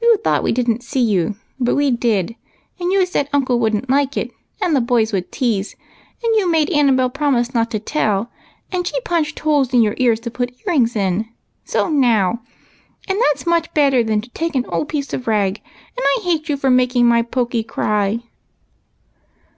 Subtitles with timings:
[0.00, 2.34] You thought w^e didn't see you, but we did,
[2.80, 5.76] and you said uncle would n't like it, and the boys would tease,
[6.24, 8.30] and you made Annabel promise not to tell,
[8.72, 11.28] and she punched holes in your ears to put ear rings in.
[11.66, 12.40] So now!
[13.06, 15.60] and that 's much badder than to take an old piece of rag;
[15.94, 18.20] and I hate you for making my Pokey cry."